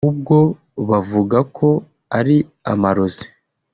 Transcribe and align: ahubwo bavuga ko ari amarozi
ahubwo 0.03 0.37
bavuga 0.89 1.37
ko 1.57 1.67
ari 2.17 2.37
amarozi 2.71 3.25